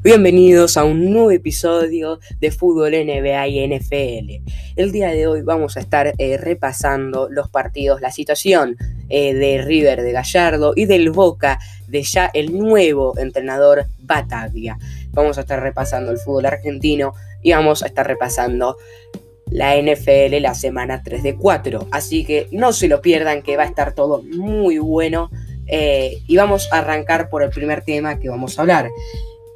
[0.00, 4.52] Bienvenidos a un nuevo episodio de Fútbol NBA y NFL.
[4.76, 8.76] El día de hoy vamos a estar eh, repasando los partidos, la situación
[9.08, 11.58] eh, de River de Gallardo y del Boca
[11.88, 14.78] de ya el nuevo entrenador Bataglia.
[15.10, 18.76] Vamos a estar repasando el fútbol argentino y vamos a estar repasando
[19.50, 21.88] la NFL la semana 3 de 4.
[21.90, 25.28] Así que no se lo pierdan que va a estar todo muy bueno.
[25.66, 28.88] Eh, y vamos a arrancar por el primer tema que vamos a hablar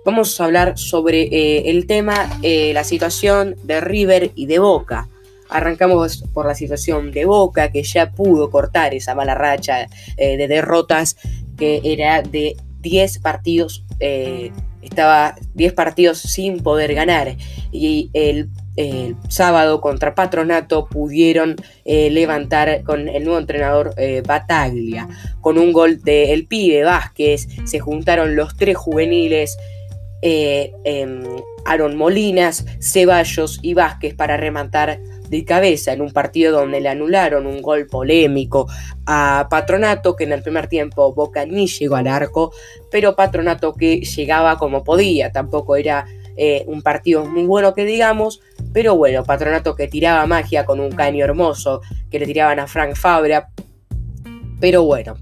[0.04, 5.08] vamos a hablar sobre eh, el tema, eh, la situación de River y de Boca.
[5.48, 10.48] Arrancamos por la situación de Boca, que ya pudo cortar esa mala racha eh, de
[10.48, 11.16] derrotas,
[11.56, 13.84] que era de 10 partidos,
[14.80, 17.36] estaba 10 partidos sin poder ganar.
[17.70, 18.48] Y el,
[19.28, 23.94] sábado contra Patronato pudieron levantar con el nuevo entrenador
[24.26, 25.06] Bataglia,
[25.42, 29.58] con un gol de El Pibe Vázquez, se juntaron los tres juveniles
[30.22, 31.22] eh, em,
[31.64, 37.46] Aaron Molinas, Ceballos y Vázquez para rematar de cabeza en un partido donde le anularon
[37.46, 38.68] un gol polémico
[39.06, 42.52] a Patronato, que en el primer tiempo Boca ni llegó al arco,
[42.90, 48.40] pero Patronato que llegaba como podía, tampoco era eh, un partido muy bueno que digamos,
[48.72, 52.94] pero bueno, Patronato que tiraba magia con un caño hermoso que le tiraban a Frank
[52.94, 53.48] Fabra,
[54.60, 55.16] pero bueno.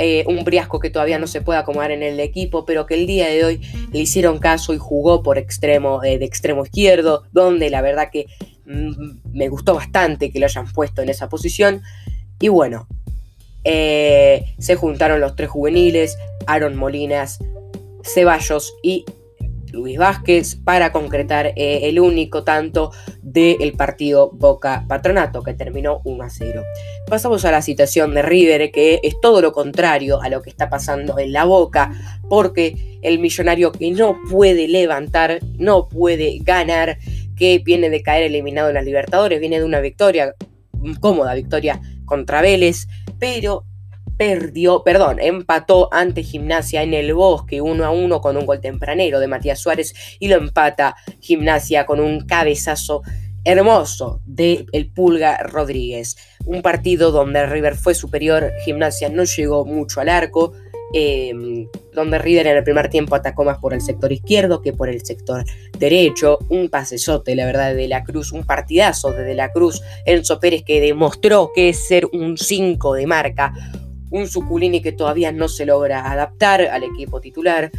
[0.00, 3.06] Eh, un Briasco que todavía no se puede acomodar en el equipo, pero que el
[3.08, 3.60] día de hoy
[3.92, 8.26] le hicieron caso y jugó por extremo, eh, de extremo izquierdo, donde la verdad que
[8.64, 11.82] mm, me gustó bastante que lo hayan puesto en esa posición.
[12.38, 12.86] Y bueno,
[13.64, 17.40] eh, se juntaron los tres juveniles, Aaron Molinas,
[18.04, 19.04] Ceballos y
[19.72, 22.92] Luis Vázquez para concretar el único tanto
[23.32, 26.62] del partido Boca Patronato que terminó 1 a 0.
[27.08, 30.70] Pasamos a la situación de River que es todo lo contrario a lo que está
[30.70, 31.92] pasando en la Boca
[32.28, 36.98] porque el millonario que no puede levantar, no puede ganar,
[37.36, 40.34] que viene de caer eliminado en las Libertadores, viene de una victoria,
[41.00, 42.88] cómoda victoria contra Vélez,
[43.18, 43.64] pero
[44.18, 49.20] perdió, perdón, empató ante Gimnasia en el Bosque 1 a 1 con un gol tempranero
[49.20, 53.02] de Matías Suárez y lo empata Gimnasia con un cabezazo
[53.48, 56.16] hermoso de el Pulga Rodríguez.
[56.44, 60.52] Un partido donde River fue superior, Gimnasia no llegó mucho al arco,
[60.92, 64.90] em, donde River en el primer tiempo atacó más por el sector izquierdo que por
[64.90, 65.44] el sector
[65.78, 66.38] derecho.
[66.50, 69.80] Un pasesote, la verdad, de De la Cruz, un partidazo de De la Cruz.
[70.04, 73.54] Enzo Pérez que demostró que es ser un 5 de marca,
[74.10, 77.70] un Suculini que todavía no se logra adaptar al equipo titular.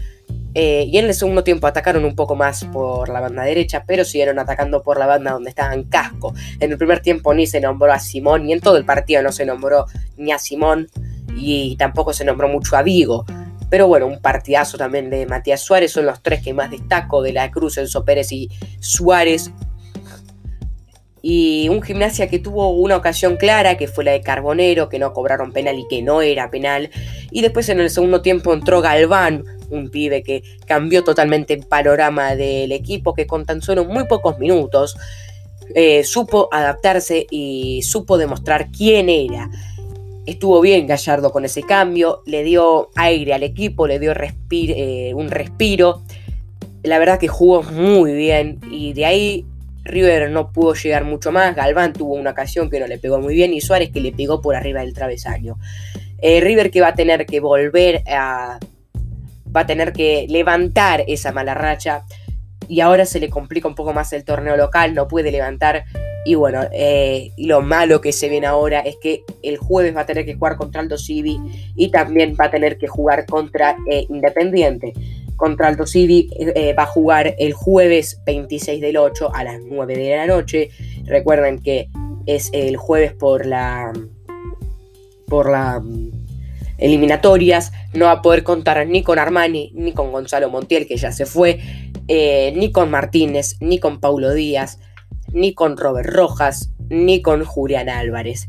[0.54, 4.04] Eh, y en el segundo tiempo atacaron un poco más por la banda derecha, pero
[4.04, 6.34] siguieron atacando por la banda donde estaban Casco.
[6.60, 9.32] En el primer tiempo ni se nombró a Simón, ni en todo el partido no
[9.32, 9.86] se nombró
[10.18, 10.88] ni a Simón,
[11.36, 13.26] y tampoco se nombró mucho a Vigo.
[13.70, 17.34] Pero bueno, un partidazo también de Matías Suárez, son los tres que más destaco de
[17.34, 18.50] la Cruz, Enzo Pérez y
[18.80, 19.52] Suárez
[21.22, 25.14] y un gimnasia que tuvo una ocasión clara, que fue la de Carbonero, que no
[25.14, 26.90] cobraron penal y que no era penal.
[27.32, 32.36] Y después en el segundo tiempo entró Galván, un pibe que cambió totalmente el panorama
[32.36, 34.98] del equipo, que con tan solo muy pocos minutos
[35.76, 39.50] eh, supo adaptarse y supo demostrar quién era.
[40.26, 44.14] Estuvo bien Gallardo con ese cambio, le dio aire al equipo, le dio
[44.52, 46.02] eh, un respiro.
[46.84, 49.46] La verdad que jugó muy bien y de ahí
[49.84, 53.34] River no pudo llegar mucho más, Galván tuvo una ocasión que no le pegó muy
[53.34, 55.58] bien y Suárez que le pegó por arriba del travesaño.
[56.22, 58.60] Eh, River que va a tener que volver a...
[59.56, 62.06] va a tener que levantar esa mala racha.
[62.68, 65.86] Y ahora se le complica un poco más el torneo local, no puede levantar.
[66.26, 70.06] Y bueno, eh, lo malo que se viene ahora es que el jueves va a
[70.06, 71.40] tener que jugar contra Aldo Civi
[71.76, 74.94] y también va a tener que jugar contra eh, Independiente.
[75.40, 79.98] Contra Alto Civi eh, va a jugar el jueves 26 del 8 a las 9
[79.98, 80.70] de la noche.
[81.06, 81.88] Recuerden que
[82.26, 83.94] es el jueves por la
[85.30, 85.82] por la
[86.80, 87.72] eliminatorias.
[87.94, 91.26] No va a poder contar ni con Armani, ni con Gonzalo Montiel, que ya se
[91.26, 91.60] fue,
[92.08, 94.80] eh, ni con Martínez, ni con Paulo Díaz,
[95.32, 98.48] ni con Robert Rojas, ni con Julián Álvarez.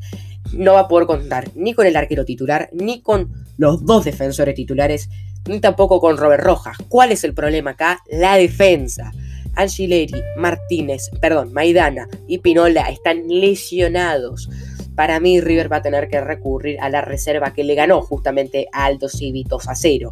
[0.53, 4.55] No va a poder contar ni con el arquero titular, ni con los dos defensores
[4.55, 5.09] titulares
[5.49, 6.77] ni tampoco con Robert Rojas.
[6.89, 8.01] ¿Cuál es el problema acá?
[8.11, 9.13] La defensa.
[9.55, 14.49] Angileri, Martínez, perdón, Maidana y Pinola están lesionados.
[14.95, 18.69] Para mí, River va a tener que recurrir a la reserva que le ganó justamente
[18.73, 20.11] a Aldo Civi 2 a 0.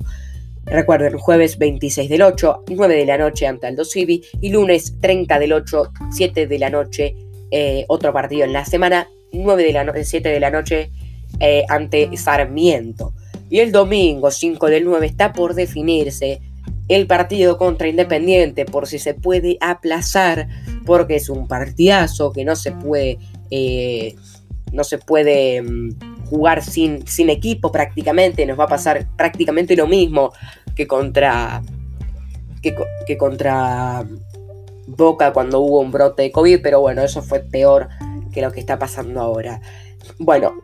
[0.64, 5.38] Recuerden, jueves 26 del 8, 9 de la noche ante Aldo Civi y lunes 30
[5.38, 7.16] del 8, 7 de la noche,
[7.50, 10.90] eh, otro partido en la semana, 9 de la 7 de la noche
[11.40, 13.14] eh, ante Sarmiento.
[13.48, 16.40] Y el domingo 5 del 9 está por definirse
[16.88, 20.48] el partido contra Independiente por si se puede aplazar,
[20.84, 23.18] porque es un partidazo que no se puede,
[23.50, 24.16] eh,
[24.72, 29.86] no se puede mm, jugar sin, sin equipo prácticamente, nos va a pasar prácticamente lo
[29.86, 30.32] mismo
[30.74, 31.62] que contra,
[32.62, 32.74] que,
[33.06, 34.04] que contra
[34.86, 37.88] Boca cuando hubo un brote de COVID, pero bueno, eso fue peor
[38.32, 39.60] que lo que está pasando ahora.
[40.18, 40.54] Bueno,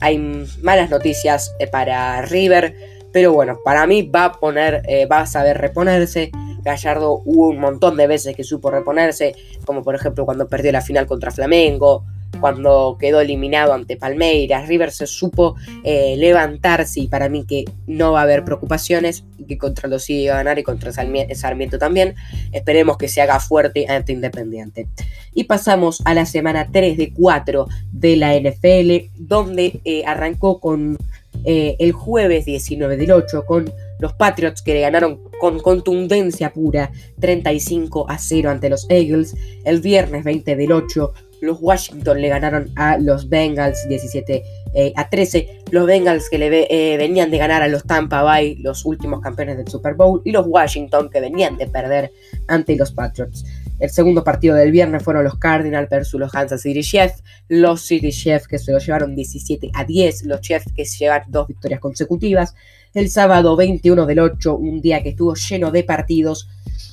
[0.00, 0.18] hay
[0.62, 2.74] malas noticias eh, para River
[3.14, 6.32] pero bueno, para mí va a poner, eh, va a saber reponerse.
[6.64, 10.80] Gallardo hubo un montón de veces que supo reponerse, como por ejemplo cuando perdió la
[10.80, 12.04] final contra Flamengo,
[12.36, 14.68] cuando quedó eliminado ante Palmeiras.
[14.68, 19.58] River se supo eh, levantarse y para mí que no va a haber preocupaciones que
[19.58, 22.14] contra los sigue a ganar y contra Sarmiento también.
[22.52, 24.86] Esperemos que se haga fuerte ante Independiente.
[25.32, 30.96] Y pasamos a la semana 3 de 4 de la NFL, donde eh, arrancó con
[31.44, 36.90] eh, el jueves 19 del 8 con los Patriots que le ganaron con contundencia pura
[37.20, 39.34] 35 a 0 ante los Eagles.
[39.64, 41.12] El viernes 20 del 8
[41.44, 44.42] los Washington le ganaron a los Bengals 17
[44.74, 45.64] eh, a 13.
[45.70, 49.56] Los Bengals que le eh, venían de ganar a los Tampa Bay, los últimos campeones
[49.56, 50.22] del Super Bowl.
[50.24, 52.10] Y los Washington que venían de perder
[52.48, 53.44] ante los Patriots.
[53.78, 57.22] El segundo partido del viernes fueron los Cardinals versus los Kansas City Chiefs.
[57.48, 60.24] Los City Chiefs que se lo llevaron 17 a 10.
[60.26, 62.54] Los Chiefs que llevan dos victorias consecutivas.
[62.94, 66.48] El sábado 21 del 8, un día que estuvo lleno de partidos.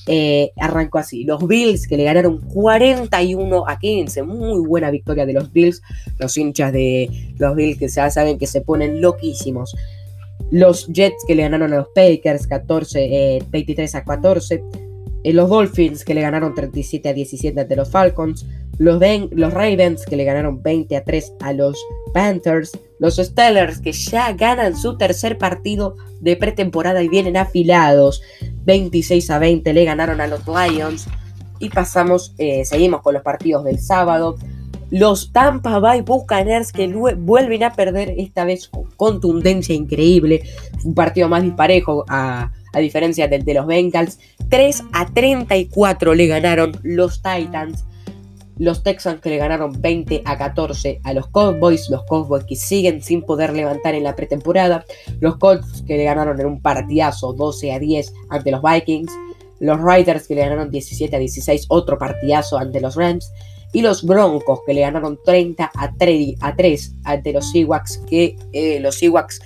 [0.07, 1.23] Eh, arrancó así.
[1.25, 4.23] Los Bills que le ganaron 41 a 15.
[4.23, 5.81] Muy buena victoria de los Bills.
[6.17, 9.75] Los hinchas de los Bills que ya saben que se ponen loquísimos.
[10.49, 14.63] Los Jets que le ganaron a los Packers 14, 23 eh, a 14.
[15.23, 18.47] Eh, los Dolphins que le ganaron 37 a 17 ante los Falcons,
[18.81, 18.99] los,
[19.31, 21.77] los Ravens que le ganaron 20 a 3 a los
[22.15, 28.23] Panthers, los Steelers que ya ganan su tercer partido de pretemporada y vienen afilados,
[28.65, 31.05] 26 a 20 le ganaron a los Lions
[31.59, 34.37] y pasamos, eh, seguimos con los partidos del sábado.
[34.89, 40.41] Los Tampa Bay Buccaneers que vuelven a perder esta vez con contundencia increíble,
[40.83, 44.19] un partido más disparejo a a diferencia del de los Bengals.
[44.49, 47.85] 3 a 34 le ganaron los Titans.
[48.61, 51.89] Los Texans que le ganaron 20 a 14 a los Cowboys.
[51.89, 54.85] Los Cowboys que siguen sin poder levantar en la pretemporada.
[55.19, 59.11] Los Colts que le ganaron en un partidazo 12 a 10 ante los Vikings.
[59.61, 63.31] Los Riders que le ganaron 17 a 16, otro partidazo ante los Rams.
[63.73, 67.97] Y los Broncos que le ganaron 30 a 3, a 3 ante los Seahawks.
[68.07, 69.41] Que eh, los Seahawks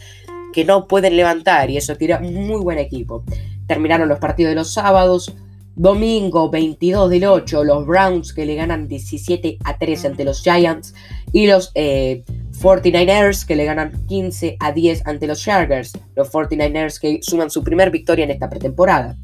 [0.51, 3.23] que no pueden levantar y eso tira muy buen equipo.
[3.65, 5.33] Terminaron los partidos de los sábados.
[5.75, 10.93] Domingo 22 del 8, los Browns que le ganan 17 a 3 ante los Giants.
[11.33, 15.91] Y los 49ers eh, que le ganan 15 a 10 ante los Chargers.
[16.15, 19.17] Los 49ers que suman su primer victoria en esta pretemporada.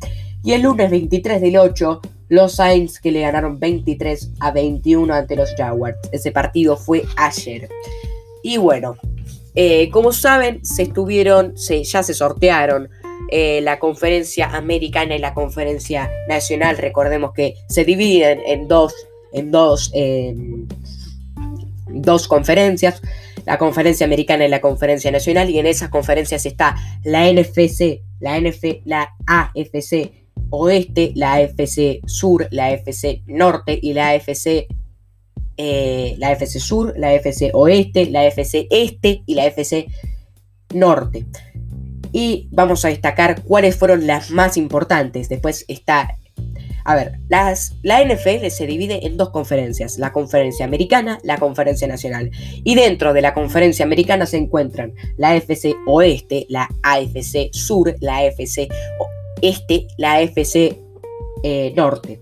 [0.43, 5.35] Y el lunes 23 del 8, los Saints que le ganaron 23 a 21 ante
[5.35, 5.97] los Jaguars.
[6.11, 7.69] Ese partido fue ayer.
[8.43, 8.97] Y bueno,
[9.53, 12.89] eh, como saben, se estuvieron, ya se sortearon
[13.31, 16.77] eh, la conferencia americana y la conferencia nacional.
[16.77, 18.93] Recordemos que se dividen en dos,
[19.33, 20.67] en dos, em,
[21.87, 23.01] dos conferencias.
[23.45, 25.49] La conferencia americana y la conferencia nacional.
[25.49, 30.11] Y en esas conferencias está la NFC, la, NF, la AFC
[30.51, 34.67] Oeste, la AFC Sur, la AFC Norte y la AFC
[35.63, 39.85] eh, la FC Sur, la FC Oeste, la FC Este y la FC
[40.73, 41.25] Norte.
[42.11, 45.29] Y vamos a destacar cuáles fueron las más importantes.
[45.29, 46.17] Después está...
[46.83, 51.87] A ver, las, la NFL se divide en dos conferencias, la conferencia americana, la conferencia
[51.87, 52.31] nacional.
[52.63, 58.17] Y dentro de la conferencia americana se encuentran la AFC Oeste, la AFC Sur, la
[58.17, 58.67] AFC
[59.41, 60.79] Este, la AFC
[61.43, 62.21] eh, Norte.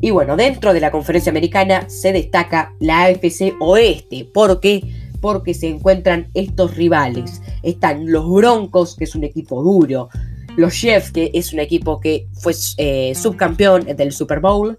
[0.00, 4.24] Y bueno, dentro de la conferencia americana se destaca la AFC Oeste.
[4.24, 4.82] ¿Por qué?
[5.22, 7.40] Porque se encuentran estos rivales.
[7.62, 10.10] Están los Broncos, que es un equipo duro.
[10.56, 14.76] Los Chiefs, que es un equipo que fue eh, subcampeón del Super Bowl.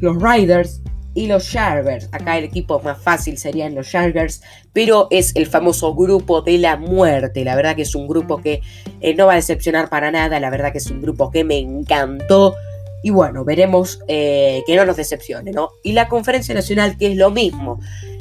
[0.00, 0.80] Los Riders
[1.14, 2.08] y los Chargers.
[2.12, 6.76] Acá el equipo más fácil serían los Chargers, pero es el famoso grupo de la
[6.76, 7.44] muerte.
[7.44, 8.60] La verdad que es un grupo que
[9.00, 10.40] eh, no va a decepcionar para nada.
[10.40, 12.54] La verdad que es un grupo que me encantó.
[13.02, 15.70] Y bueno, veremos eh, que no nos decepcione, ¿no?
[15.82, 17.80] Y la conferencia nacional, que es lo mismo,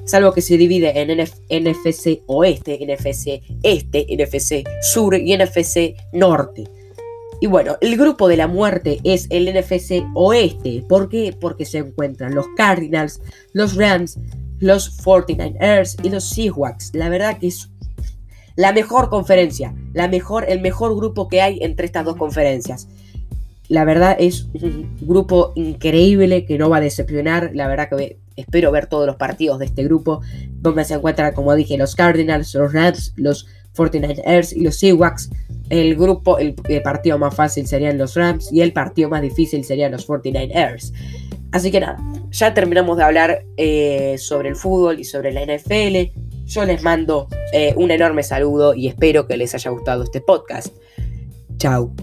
[0.10, 6.64] salvo que se divide en NFC Oeste, NFC Este, NFC Sur y NFC Norte.
[7.42, 10.84] Y bueno, el grupo de la muerte es el NFC Oeste.
[10.90, 11.36] ¿Por qué?
[11.40, 13.22] Porque se encuentran los Cardinals,
[13.54, 14.18] los Rams,
[14.60, 16.94] los 49ers y los Seahawks.
[16.94, 17.70] La verdad que es
[18.56, 22.90] La mejor conferencia, la mejor, el mejor grupo que hay entre estas dos conferencias.
[23.70, 27.52] La verdad es un grupo increíble que no va a decepcionar.
[27.54, 30.22] La verdad que espero ver todos los partidos de este grupo,
[30.54, 35.30] donde se encuentran, como dije, los Cardinals, los Reds, los 49ers y los Seahawks.
[35.70, 39.92] El grupo, el, partido más fácil serían los Rams y el partido más difícil serían
[39.92, 40.92] los 49ers.
[41.52, 41.98] Así que nada,
[42.32, 46.12] ya terminamos de hablar eh, sobre el fútbol y sobre la NFL.
[46.46, 50.76] Yo les mando eh, un enorme saludo y espero que les haya gustado este podcast.
[51.58, 51.94] Chao.